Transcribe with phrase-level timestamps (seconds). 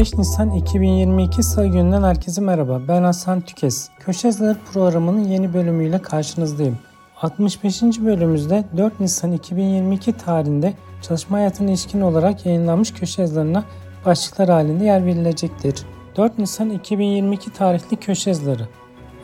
[0.00, 2.80] 15 Nisan 2022 Salı gününden herkese merhaba.
[2.88, 3.88] Ben Hasan Tükes.
[3.98, 6.78] Köşe Yazıları programının yeni bölümüyle karşınızdayım.
[7.22, 7.82] 65.
[7.82, 13.64] bölümümüzde 4 Nisan 2022 tarihinde çalışma hayatına ilişkin olarak yayınlanmış köşe yazılarına
[14.06, 15.74] başlıklar halinde yer verilecektir.
[16.16, 18.68] 4 Nisan 2022 tarihli köşe yazıları.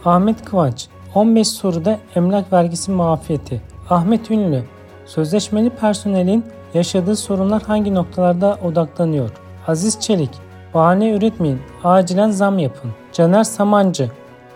[0.05, 3.63] Ahmet Kıvanç 15 soruda emlak vergisi muafiyeti.
[3.91, 4.65] Ahmet Ünlü
[5.07, 9.31] Sözleşmeli personelin yaşadığı sorunlar hangi noktalarda odaklanıyor?
[9.67, 10.46] Aziz Çelik,
[10.77, 12.91] bahane üretmeyin, acilen zam yapın.
[13.13, 14.11] Caner Samancı,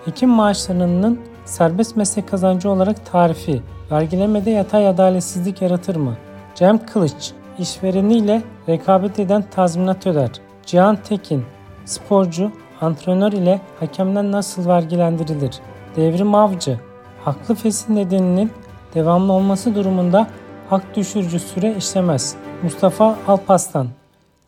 [0.05, 6.16] hekim maaşlarının serbest meslek kazancı olarak tarifi, vergilemede yatay adaletsizlik yaratır mı?
[6.55, 10.30] Cem Kılıç, işvereniyle rekabet eden tazminat öder.
[10.66, 11.45] Cihan Tekin,
[11.84, 15.59] sporcu, antrenör ile hakemden nasıl vergilendirilir?
[15.96, 16.80] Devrim Avcı,
[17.24, 18.52] haklı fesih nedeninin
[18.95, 20.27] devamlı olması durumunda
[20.71, 22.34] hak düşürücü süre işlemez.
[22.62, 23.87] Mustafa Alpaslan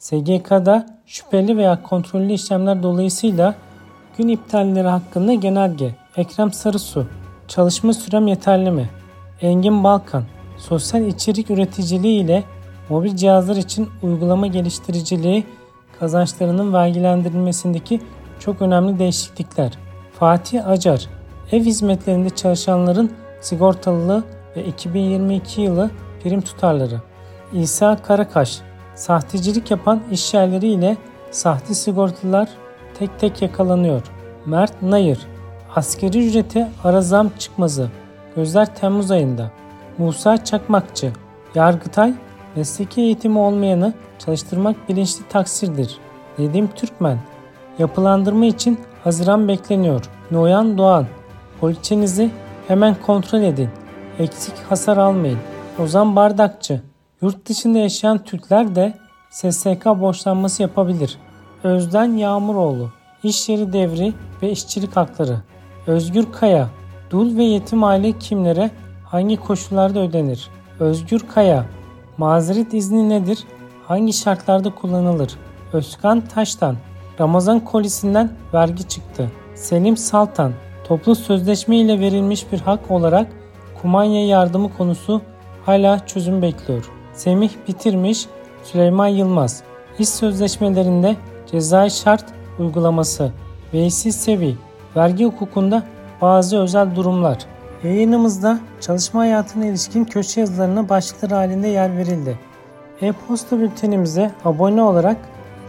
[0.02, 3.54] SGK'da şüpheli veya kontrollü işlemler dolayısıyla
[4.18, 5.94] gün iptalleri hakkında genelge.
[6.16, 7.06] Ekrem Sarısu
[7.48, 8.90] Çalışma sürem yeterli mi?
[9.40, 10.24] Engin Balkan
[10.58, 12.44] Sosyal içerik üreticiliği ile
[12.88, 15.44] mobil cihazlar için uygulama geliştiriciliği
[16.00, 18.00] kazançlarının vergilendirilmesindeki
[18.38, 19.72] çok önemli değişiklikler.
[20.18, 21.08] Fatih Acar
[21.52, 24.24] Ev hizmetlerinde çalışanların sigortalılığı
[24.56, 25.90] ve 2022 yılı
[26.22, 27.00] prim tutarları.
[27.52, 28.60] İsa Karakaş,
[29.02, 30.96] sahtecilik yapan iş yerleri ile
[31.30, 32.48] sahte sigortalılar
[32.98, 34.02] tek tek yakalanıyor.
[34.46, 35.26] Mert Nayır,
[35.76, 37.88] askeri ücrete ara zam çıkmazı.
[38.36, 39.50] Gözler Temmuz ayında.
[39.98, 41.12] Musa Çakmakçı,
[41.54, 42.14] Yargıtay,
[42.56, 45.98] mesleki eğitimi olmayanı çalıştırmak bilinçli taksirdir.
[46.38, 47.18] Nedim Türkmen,
[47.78, 50.04] yapılandırma için Haziran bekleniyor.
[50.30, 51.06] Noyan Doğan,
[51.60, 52.30] poliçenizi
[52.68, 53.68] hemen kontrol edin.
[54.18, 55.38] Eksik hasar almayın.
[55.78, 56.91] Ozan Bardakçı
[57.22, 58.94] Yurt dışında yaşayan Türkler de
[59.30, 61.18] SSK borçlanması yapabilir.
[61.62, 62.90] Özden Yağmuroğlu
[63.22, 65.36] İş yeri devri ve işçilik hakları.
[65.86, 66.68] Özgür Kaya
[67.10, 68.70] Dul ve yetim aile kimlere
[69.04, 70.50] hangi koşullarda ödenir?
[70.80, 71.66] Özgür Kaya
[72.18, 73.44] Mazeret izni nedir?
[73.88, 75.32] Hangi şartlarda kullanılır?
[75.72, 76.76] Özkan Taştan
[77.20, 79.30] Ramazan kolisinden vergi çıktı.
[79.54, 80.52] Selim Saltan
[80.84, 83.26] Toplu sözleşme ile verilmiş bir hak olarak
[83.82, 85.22] kumanya yardımı konusu
[85.66, 87.01] hala çözüm bekliyor.
[87.14, 88.26] Semih Bitirmiş,
[88.64, 89.62] Süleyman Yılmaz.
[89.98, 91.16] İş sözleşmelerinde
[91.50, 92.24] cezai şart
[92.58, 93.32] uygulaması,
[93.74, 94.56] Veysi Sevi,
[94.96, 95.82] vergi hukukunda
[96.20, 97.38] bazı özel durumlar.
[97.84, 102.38] Yayınımızda çalışma hayatına ilişkin köşe yazılarına başlıklar halinde yer verildi.
[103.00, 105.16] E-posta bültenimize abone olarak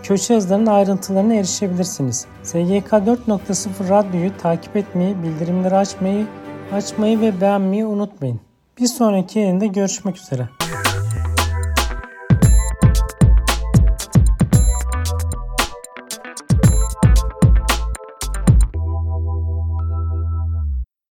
[0.04, 2.26] köşe yazılarının ayrıntılarına erişebilirsiniz.
[2.44, 6.26] SGK 4.0 Radyo'yu takip etmeyi, bildirimleri açmayı,
[6.74, 8.40] açmayı ve beğenmeyi unutmayın.
[8.80, 10.50] Bir sonraki yayında görüşmek üzere.